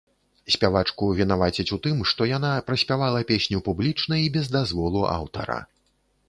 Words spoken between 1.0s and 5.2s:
вінавацяць у тым, што яна праспявала песню публічна і без дазволу